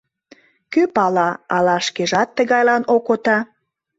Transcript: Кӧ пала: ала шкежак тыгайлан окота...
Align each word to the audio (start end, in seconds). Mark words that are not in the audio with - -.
Кӧ 0.73 0.83
пала: 0.95 1.29
ала 1.55 1.77
шкежак 1.85 2.29
тыгайлан 2.37 2.83
окота... 2.95 3.37